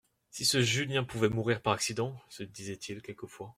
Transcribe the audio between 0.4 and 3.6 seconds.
ce Julien pouvait mourir par accident! se disait-il quelquefois.